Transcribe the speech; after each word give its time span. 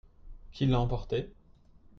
Qui 0.51 0.65
l'a 0.65 0.79
emporté? 0.81 1.31